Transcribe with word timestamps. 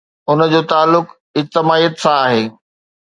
ان 0.29 0.39
جو 0.51 0.61
تعلق 0.71 1.07
اجتماعيت 1.41 1.97
سان 2.03 2.15
آهي. 2.25 2.43